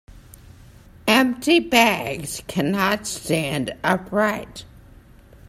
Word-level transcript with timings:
Empty 1.05 1.59
bags 1.59 2.41
cannot 2.47 3.05
stand 3.05 3.75
upright. 3.83 4.65